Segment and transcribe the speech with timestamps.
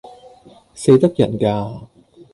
[0.73, 1.83] 死得人架